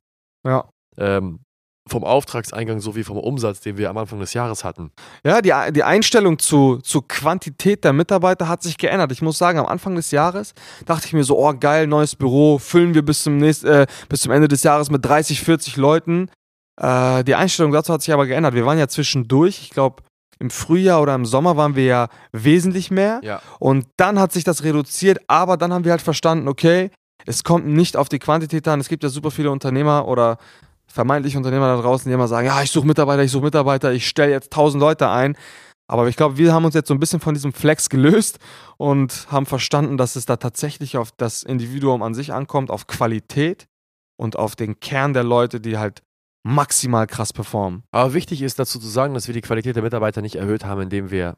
ja. 0.46 0.68
ähm, 0.98 1.40
vom 1.88 2.04
Auftragseingang 2.04 2.80
sowie 2.80 3.04
vom 3.04 3.16
Umsatz, 3.16 3.60
den 3.60 3.78
wir 3.78 3.88
am 3.88 3.96
Anfang 3.96 4.18
des 4.18 4.34
Jahres 4.34 4.64
hatten. 4.64 4.90
Ja, 5.24 5.40
die, 5.40 5.52
die 5.72 5.84
Einstellung 5.84 6.38
zu, 6.38 6.78
zur 6.78 7.06
Quantität 7.06 7.84
der 7.84 7.92
Mitarbeiter 7.92 8.48
hat 8.48 8.62
sich 8.62 8.76
geändert. 8.76 9.12
Ich 9.12 9.22
muss 9.22 9.38
sagen, 9.38 9.58
am 9.58 9.66
Anfang 9.66 9.94
des 9.94 10.10
Jahres 10.10 10.52
dachte 10.84 11.06
ich 11.06 11.12
mir 11.12 11.22
so, 11.22 11.38
oh 11.38 11.54
geil, 11.58 11.86
neues 11.86 12.16
Büro, 12.16 12.58
füllen 12.58 12.94
wir 12.94 13.02
bis 13.02 13.22
zum, 13.22 13.36
nächst, 13.36 13.64
äh, 13.64 13.86
bis 14.08 14.22
zum 14.22 14.32
Ende 14.32 14.48
des 14.48 14.64
Jahres 14.64 14.90
mit 14.90 15.04
30, 15.04 15.40
40 15.40 15.76
Leuten. 15.76 16.28
Äh, 16.80 17.22
die 17.22 17.36
Einstellung 17.36 17.70
dazu 17.70 17.92
hat 17.92 18.02
sich 18.02 18.12
aber 18.12 18.26
geändert. 18.26 18.54
Wir 18.54 18.66
waren 18.66 18.78
ja 18.78 18.88
zwischendurch, 18.88 19.60
ich 19.62 19.70
glaube, 19.70 20.02
im 20.38 20.50
Frühjahr 20.50 21.00
oder 21.00 21.14
im 21.14 21.24
Sommer 21.24 21.56
waren 21.56 21.76
wir 21.76 21.84
ja 21.84 22.08
wesentlich 22.32 22.90
mehr. 22.90 23.20
Ja. 23.22 23.40
Und 23.58 23.86
dann 23.96 24.18
hat 24.18 24.32
sich 24.32 24.44
das 24.44 24.64
reduziert, 24.64 25.18
aber 25.28 25.56
dann 25.56 25.72
haben 25.72 25.84
wir 25.84 25.92
halt 25.92 26.02
verstanden, 26.02 26.48
okay, 26.48 26.90
es 27.26 27.44
kommt 27.44 27.66
nicht 27.66 27.96
auf 27.96 28.08
die 28.08 28.18
Quantität 28.18 28.66
an. 28.68 28.80
Es 28.80 28.88
gibt 28.88 29.02
ja 29.02 29.08
super 29.08 29.30
viele 29.30 29.50
Unternehmer 29.50 30.08
oder 30.08 30.38
vermeintliche 30.86 31.36
Unternehmer 31.36 31.76
da 31.76 31.82
draußen, 31.82 32.08
die 32.08 32.14
immer 32.14 32.28
sagen, 32.28 32.46
ja, 32.46 32.62
ich 32.62 32.70
suche 32.70 32.86
Mitarbeiter, 32.86 33.22
ich 33.22 33.32
suche 33.32 33.44
Mitarbeiter, 33.44 33.92
ich 33.92 34.06
stelle 34.06 34.32
jetzt 34.32 34.52
tausend 34.52 34.80
Leute 34.80 35.10
ein. 35.10 35.36
Aber 35.88 36.08
ich 36.08 36.16
glaube, 36.16 36.36
wir 36.36 36.52
haben 36.52 36.64
uns 36.64 36.74
jetzt 36.74 36.88
so 36.88 36.94
ein 36.94 37.00
bisschen 37.00 37.20
von 37.20 37.34
diesem 37.34 37.52
Flex 37.52 37.88
gelöst 37.88 38.38
und 38.76 39.26
haben 39.30 39.46
verstanden, 39.46 39.96
dass 39.96 40.16
es 40.16 40.26
da 40.26 40.36
tatsächlich 40.36 40.96
auf 40.96 41.12
das 41.12 41.42
Individuum 41.42 42.02
an 42.02 42.14
sich 42.14 42.32
ankommt, 42.32 42.70
auf 42.70 42.86
Qualität 42.86 43.66
und 44.16 44.36
auf 44.36 44.56
den 44.56 44.80
Kern 44.80 45.12
der 45.12 45.22
Leute, 45.22 45.60
die 45.60 45.78
halt 45.78 46.02
maximal 46.42 47.06
krass 47.06 47.32
performen. 47.32 47.82
Aber 47.92 48.14
wichtig 48.14 48.42
ist 48.42 48.58
dazu 48.58 48.78
zu 48.78 48.88
sagen, 48.88 49.14
dass 49.14 49.26
wir 49.26 49.34
die 49.34 49.42
Qualität 49.42 49.76
der 49.76 49.82
Mitarbeiter 49.82 50.22
nicht 50.22 50.36
erhöht 50.36 50.64
haben, 50.64 50.82
indem 50.82 51.10
wir 51.10 51.36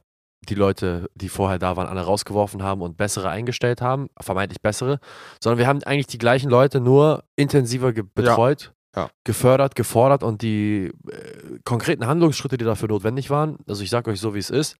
die 0.49 0.54
Leute, 0.54 1.11
die 1.14 1.28
vorher 1.28 1.59
da 1.59 1.76
waren, 1.76 1.88
alle 1.88 2.02
rausgeworfen 2.02 2.62
haben 2.62 2.83
und 2.83 2.97
bessere 2.97 3.28
eingestellt 3.28 3.80
haben, 3.80 4.09
vermeintlich 4.21 4.61
bessere, 4.62 5.00
sondern 5.42 5.59
wir 5.59 5.66
haben 5.66 5.83
eigentlich 5.83 6.07
die 6.07 6.18
gleichen 6.18 6.50
Leute 6.50 6.80
nur 6.80 7.25
intensiver 7.37 7.92
betreut, 7.92 8.73
ja. 8.97 9.02
Ja. 9.02 9.11
gefördert, 9.25 9.75
gefordert 9.75 10.23
und 10.23 10.42
die 10.42 10.92
äh, 11.11 11.59
konkreten 11.64 12.07
Handlungsschritte, 12.07 12.57
die 12.57 12.64
dafür 12.64 12.88
notwendig 12.88 13.30
waren, 13.30 13.59
also 13.66 13.83
ich 13.83 13.90
sage 13.90 14.11
euch 14.11 14.21
so, 14.21 14.35
wie 14.35 14.38
es 14.38 14.50
ist, 14.50 14.76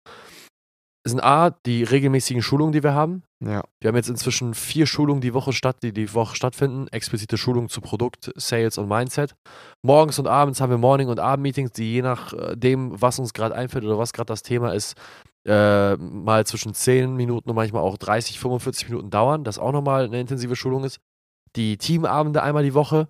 sind 1.09 1.23
A, 1.23 1.51
die 1.51 1.83
regelmäßigen 1.83 2.43
Schulungen, 2.43 2.73
die 2.73 2.83
wir 2.83 2.95
haben. 2.95 3.23
Ja. 3.41 3.63
Wir 3.81 3.89
haben 3.89 3.97
jetzt 3.97 4.09
inzwischen 4.09 4.55
vier 4.55 4.87
Schulungen 4.87 5.21
die 5.21 5.35
Woche 5.35 5.53
statt, 5.53 5.77
die 5.83 5.93
die 5.93 6.13
Woche 6.13 6.37
stattfinden. 6.37 6.89
Explizite 6.89 7.39
Schulungen 7.39 7.69
zu 7.69 7.81
Produkt, 7.81 8.33
Sales 8.37 8.79
und 8.79 8.89
Mindset. 8.89 9.35
Morgens 9.83 10.19
und 10.19 10.27
abends 10.27 10.61
haben 10.61 10.71
wir 10.71 10.79
Morning- 10.79 11.09
und 11.09 11.21
Abend-Meetings, 11.21 11.73
die 11.73 11.95
je 11.95 12.03
nachdem, 12.03 13.01
was 13.01 13.19
uns 13.19 13.33
gerade 13.33 13.55
einfällt 13.55 13.85
oder 13.85 13.99
was 13.99 14.13
gerade 14.13 14.27
das 14.27 14.43
Thema 14.43 14.75
ist, 14.75 14.97
äh, 15.49 15.97
mal 15.97 16.47
zwischen 16.47 16.75
10 16.75 17.17
Minuten 17.17 17.49
und 17.49 17.57
manchmal 17.57 17.83
auch 17.83 17.97
30, 17.97 18.39
45 18.39 18.91
Minuten 18.91 19.11
dauern, 19.11 19.45
das 19.45 19.59
auch 19.59 19.73
nochmal 19.73 20.05
eine 20.05 20.21
intensive 20.21 20.57
Schulung 20.57 20.85
ist. 20.85 21.01
Die 21.57 21.79
Teamabende 21.79 22.43
einmal 22.43 22.63
die 22.63 22.75
Woche, 22.75 23.09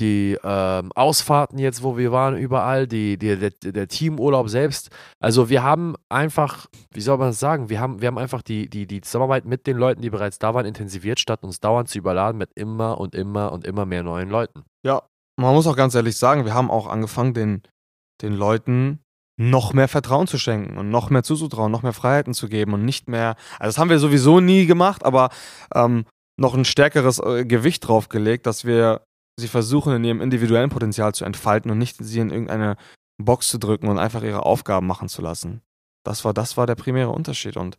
die 0.00 0.36
ähm, 0.42 0.90
Ausfahrten 0.94 1.58
jetzt, 1.58 1.82
wo 1.82 1.96
wir 1.96 2.10
waren, 2.10 2.36
überall, 2.36 2.88
die, 2.88 3.16
die, 3.16 3.36
der, 3.36 3.50
der, 3.50 3.86
Teamurlaub 3.86 4.48
selbst. 4.48 4.90
Also 5.20 5.48
wir 5.48 5.62
haben 5.62 5.94
einfach, 6.08 6.66
wie 6.92 7.00
soll 7.00 7.18
man 7.18 7.28
das 7.28 7.38
sagen, 7.38 7.68
wir 7.68 7.78
haben, 7.78 8.00
wir 8.00 8.08
haben 8.08 8.18
einfach 8.18 8.42
die, 8.42 8.68
die, 8.68 8.86
die 8.86 9.00
Zusammenarbeit 9.00 9.44
mit 9.44 9.66
den 9.66 9.76
Leuten, 9.76 10.02
die 10.02 10.10
bereits 10.10 10.38
da 10.38 10.54
waren, 10.54 10.66
intensiviert, 10.66 11.20
statt 11.20 11.44
uns 11.44 11.60
dauernd 11.60 11.88
zu 11.88 11.98
überladen 11.98 12.38
mit 12.38 12.50
immer 12.54 12.98
und 12.98 13.14
immer 13.14 13.52
und 13.52 13.64
immer 13.64 13.86
mehr 13.86 14.02
neuen 14.02 14.30
Leuten. 14.30 14.64
Ja, 14.84 15.02
man 15.36 15.54
muss 15.54 15.66
auch 15.66 15.76
ganz 15.76 15.94
ehrlich 15.94 16.16
sagen, 16.16 16.44
wir 16.44 16.54
haben 16.54 16.70
auch 16.70 16.88
angefangen, 16.88 17.34
den, 17.34 17.62
den 18.22 18.32
Leuten 18.32 19.00
noch 19.40 19.72
mehr 19.72 19.88
Vertrauen 19.88 20.26
zu 20.26 20.36
schenken 20.36 20.76
und 20.76 20.90
noch 20.90 21.08
mehr 21.08 21.22
zuzutrauen, 21.22 21.72
noch 21.72 21.82
mehr 21.82 21.94
Freiheiten 21.94 22.34
zu 22.34 22.46
geben 22.46 22.74
und 22.74 22.84
nicht 22.84 23.08
mehr, 23.08 23.36
also 23.58 23.68
das 23.68 23.78
haben 23.78 23.88
wir 23.88 23.98
sowieso 23.98 24.38
nie 24.38 24.66
gemacht, 24.66 25.02
aber 25.02 25.30
ähm, 25.74 26.04
noch 26.36 26.54
ein 26.54 26.66
stärkeres 26.66 27.20
äh, 27.20 27.46
Gewicht 27.46 27.88
drauf 27.88 28.10
gelegt, 28.10 28.46
dass 28.46 28.66
wir 28.66 29.00
sie 29.38 29.48
versuchen, 29.48 29.94
in 29.94 30.04
ihrem 30.04 30.20
individuellen 30.20 30.68
Potenzial 30.68 31.14
zu 31.14 31.24
entfalten 31.24 31.70
und 31.70 31.78
nicht 31.78 31.96
sie 32.00 32.20
in 32.20 32.28
irgendeine 32.28 32.76
Box 33.16 33.48
zu 33.48 33.58
drücken 33.58 33.88
und 33.88 33.98
einfach 33.98 34.22
ihre 34.22 34.44
Aufgaben 34.44 34.86
machen 34.86 35.08
zu 35.08 35.22
lassen. 35.22 35.62
Das 36.04 36.22
war, 36.26 36.34
das 36.34 36.58
war 36.58 36.66
der 36.66 36.74
primäre 36.74 37.10
Unterschied. 37.10 37.56
Und 37.56 37.78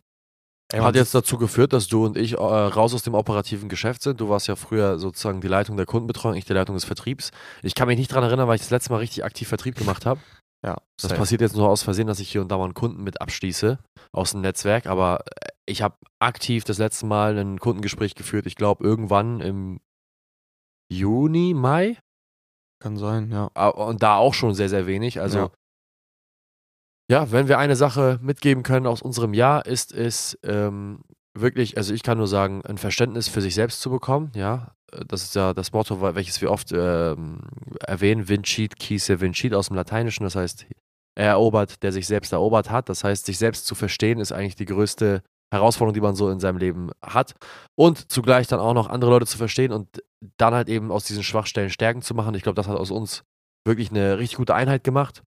hat 0.72 0.96
jetzt 0.96 1.14
dazu 1.14 1.38
geführt, 1.38 1.72
dass 1.72 1.86
du 1.86 2.06
und 2.06 2.16
ich 2.16 2.32
äh, 2.32 2.36
raus 2.38 2.92
aus 2.92 3.02
dem 3.04 3.14
operativen 3.14 3.68
Geschäft 3.68 4.02
sind. 4.02 4.20
Du 4.20 4.28
warst 4.28 4.48
ja 4.48 4.56
früher 4.56 4.98
sozusagen 4.98 5.40
die 5.40 5.48
Leitung 5.48 5.76
der 5.76 5.86
Kundenbetreuung, 5.86 6.34
ich 6.34 6.44
die 6.44 6.54
Leitung 6.54 6.74
des 6.74 6.84
Vertriebs. 6.84 7.30
Ich 7.62 7.76
kann 7.76 7.86
mich 7.86 7.98
nicht 7.98 8.10
daran 8.10 8.24
erinnern, 8.24 8.48
weil 8.48 8.56
ich 8.56 8.62
das 8.62 8.70
letzte 8.70 8.90
Mal 8.90 8.98
richtig 8.98 9.24
aktiv 9.24 9.46
Vertrieb 9.46 9.76
gemacht 9.76 10.06
habe. 10.06 10.20
Ja. 10.64 10.76
Das 10.96 11.08
safe. 11.08 11.16
passiert 11.16 11.40
jetzt 11.40 11.56
nur 11.56 11.68
aus 11.68 11.82
Versehen, 11.82 12.06
dass 12.06 12.20
ich 12.20 12.30
hier 12.30 12.40
und 12.40 12.48
da 12.48 12.56
mal 12.56 12.64
einen 12.64 12.74
Kunden 12.74 13.02
mit 13.02 13.20
abschließe 13.20 13.78
aus 14.12 14.32
dem 14.32 14.42
Netzwerk, 14.42 14.86
aber 14.86 15.24
ich 15.66 15.82
habe 15.82 15.96
aktiv 16.20 16.64
das 16.64 16.78
letzte 16.78 17.06
Mal 17.06 17.36
ein 17.38 17.58
Kundengespräch 17.58 18.14
geführt. 18.14 18.46
Ich 18.46 18.56
glaube, 18.56 18.84
irgendwann 18.84 19.40
im 19.40 19.80
Juni, 20.90 21.54
Mai. 21.54 21.98
Kann 22.80 22.96
sein, 22.96 23.30
ja. 23.30 23.46
Und 23.46 24.02
da 24.02 24.16
auch 24.16 24.34
schon 24.34 24.54
sehr, 24.54 24.68
sehr 24.68 24.86
wenig. 24.86 25.20
Also, 25.20 25.38
ja. 25.38 25.50
ja, 27.10 27.32
wenn 27.32 27.48
wir 27.48 27.58
eine 27.58 27.76
Sache 27.76 28.18
mitgeben 28.22 28.62
können 28.62 28.86
aus 28.86 29.02
unserem 29.02 29.34
Jahr, 29.34 29.66
ist 29.66 29.92
es 29.92 30.38
ähm, 30.42 31.02
wirklich, 31.34 31.76
also 31.76 31.94
ich 31.94 32.02
kann 32.02 32.18
nur 32.18 32.28
sagen, 32.28 32.62
ein 32.66 32.78
Verständnis 32.78 33.28
für 33.28 33.40
sich 33.40 33.54
selbst 33.54 33.80
zu 33.80 33.90
bekommen, 33.90 34.32
ja. 34.34 34.74
Das 35.08 35.22
ist 35.22 35.34
ja 35.34 35.54
das 35.54 35.72
Motto, 35.72 36.02
welches 36.02 36.42
wir 36.42 36.50
oft 36.50 36.70
ähm, 36.70 37.40
erwähnen, 37.80 38.28
Vincit, 38.28 38.76
Kise, 38.76 39.22
Vincit 39.22 39.54
aus 39.54 39.68
dem 39.68 39.76
Lateinischen, 39.76 40.24
das 40.24 40.36
heißt, 40.36 40.66
er 41.14 41.28
erobert, 41.28 41.82
der 41.82 41.92
sich 41.92 42.06
selbst 42.06 42.32
erobert 42.32 42.70
hat. 42.70 42.88
Das 42.88 43.04
heißt, 43.04 43.26
sich 43.26 43.38
selbst 43.38 43.66
zu 43.66 43.74
verstehen, 43.74 44.18
ist 44.18 44.32
eigentlich 44.32 44.56
die 44.56 44.64
größte 44.64 45.22
Herausforderung, 45.52 45.94
die 45.94 46.00
man 46.00 46.14
so 46.14 46.30
in 46.30 46.40
seinem 46.40 46.56
Leben 46.56 46.90
hat. 47.04 47.34
Und 47.78 48.10
zugleich 48.10 48.46
dann 48.46 48.60
auch 48.60 48.74
noch 48.74 48.88
andere 48.88 49.10
Leute 49.10 49.26
zu 49.26 49.36
verstehen 49.36 49.72
und 49.72 50.02
dann 50.38 50.54
halt 50.54 50.68
eben 50.68 50.90
aus 50.90 51.04
diesen 51.04 51.22
Schwachstellen 51.22 51.70
Stärken 51.70 52.02
zu 52.02 52.14
machen. 52.14 52.34
Ich 52.34 52.42
glaube, 52.42 52.56
das 52.56 52.68
hat 52.68 52.78
aus 52.78 52.90
uns 52.90 53.24
wirklich 53.66 53.90
eine 53.90 54.18
richtig 54.18 54.38
gute 54.38 54.54
Einheit 54.54 54.84
gemacht. 54.84 55.22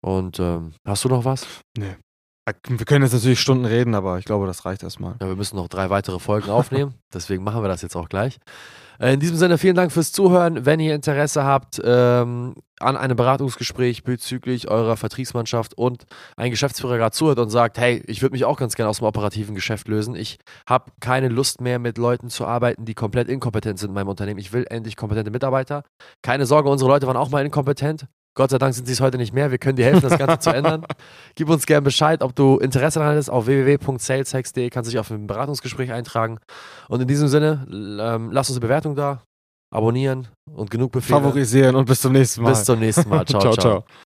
Und 0.00 0.38
ähm, 0.40 0.74
hast 0.86 1.04
du 1.04 1.08
noch 1.08 1.24
was? 1.24 1.46
Nee. 1.76 1.96
Wir 2.68 2.86
können 2.86 3.04
jetzt 3.04 3.14
natürlich 3.14 3.40
Stunden 3.40 3.64
reden, 3.64 3.94
aber 3.94 4.18
ich 4.18 4.24
glaube, 4.24 4.46
das 4.46 4.64
reicht 4.64 4.82
erstmal. 4.82 5.16
Ja, 5.20 5.28
wir 5.28 5.36
müssen 5.36 5.56
noch 5.56 5.68
drei 5.68 5.90
weitere 5.90 6.18
Folgen 6.18 6.50
aufnehmen. 6.50 6.94
Deswegen 7.14 7.44
machen 7.44 7.62
wir 7.62 7.68
das 7.68 7.82
jetzt 7.82 7.96
auch 7.96 8.08
gleich. 8.08 8.38
Äh, 8.98 9.14
in 9.14 9.20
diesem 9.20 9.36
Sinne, 9.36 9.58
vielen 9.58 9.76
Dank 9.76 9.92
fürs 9.92 10.12
Zuhören. 10.12 10.66
Wenn 10.66 10.80
ihr 10.80 10.94
Interesse 10.94 11.44
habt 11.44 11.80
ähm, 11.84 12.54
an 12.80 12.96
einem 12.96 13.16
Beratungsgespräch 13.16 14.04
bezüglich 14.04 14.68
eurer 14.68 14.96
Vertriebsmannschaft 14.96 15.74
und 15.74 16.04
ein 16.36 16.50
Geschäftsführer 16.50 16.96
gerade 16.96 17.14
zuhört 17.14 17.38
und 17.38 17.50
sagt, 17.50 17.78
hey, 17.78 18.02
ich 18.06 18.22
würde 18.22 18.32
mich 18.32 18.44
auch 18.44 18.58
ganz 18.58 18.74
gerne 18.74 18.90
aus 18.90 18.98
dem 18.98 19.06
operativen 19.06 19.54
Geschäft 19.54 19.88
lösen. 19.88 20.14
Ich 20.14 20.38
habe 20.68 20.92
keine 21.00 21.28
Lust 21.28 21.60
mehr, 21.60 21.78
mit 21.78 21.98
Leuten 21.98 22.30
zu 22.30 22.46
arbeiten, 22.46 22.84
die 22.84 22.94
komplett 22.94 23.28
inkompetent 23.28 23.78
sind 23.78 23.90
in 23.90 23.94
meinem 23.94 24.08
Unternehmen. 24.08 24.38
Ich 24.38 24.52
will 24.52 24.66
endlich 24.68 24.96
kompetente 24.96 25.30
Mitarbeiter. 25.30 25.82
Keine 26.22 26.46
Sorge, 26.46 26.68
unsere 26.68 26.90
Leute 26.90 27.06
waren 27.06 27.16
auch 27.16 27.30
mal 27.30 27.44
inkompetent. 27.44 28.06
Gott 28.38 28.50
sei 28.50 28.58
Dank 28.58 28.72
sind 28.72 28.86
sie 28.86 28.92
es 28.92 29.00
heute 29.00 29.18
nicht 29.18 29.34
mehr. 29.34 29.50
Wir 29.50 29.58
können 29.58 29.74
dir 29.74 29.84
helfen, 29.84 30.08
das 30.08 30.16
Ganze 30.16 30.38
zu 30.38 30.50
ändern. 30.54 30.86
Gib 31.34 31.50
uns 31.50 31.66
gerne 31.66 31.82
Bescheid, 31.82 32.22
ob 32.22 32.36
du 32.36 32.58
Interesse 32.58 33.00
daran 33.00 33.16
hast. 33.16 33.30
Auf 33.30 33.46
www.saleshex.de 33.46 34.70
kannst 34.70 34.88
du 34.88 34.92
dich 34.92 35.00
auf 35.00 35.10
ein 35.10 35.26
Beratungsgespräch 35.26 35.90
eintragen. 35.90 36.38
Und 36.88 37.02
in 37.02 37.08
diesem 37.08 37.26
Sinne, 37.26 37.66
ähm, 37.68 38.30
lass 38.30 38.48
uns 38.48 38.56
eine 38.56 38.60
Bewertung 38.60 38.94
da, 38.94 39.22
abonnieren 39.74 40.28
und 40.54 40.70
genug 40.70 40.92
Befehle. 40.92 41.18
Favorisieren 41.18 41.74
und 41.74 41.86
bis 41.86 42.00
zum 42.00 42.12
nächsten 42.12 42.42
Mal. 42.42 42.50
Bis 42.50 42.62
zum 42.62 42.78
nächsten 42.78 43.08
Mal. 43.08 43.24
ciao. 43.26 43.40
ciao. 43.40 43.54
ciao. 43.54 43.80
ciao. 43.80 44.07